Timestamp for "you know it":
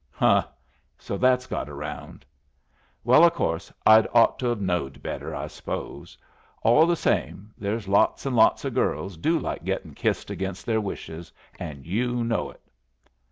11.85-12.61